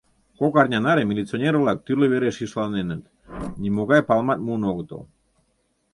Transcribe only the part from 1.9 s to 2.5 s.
вере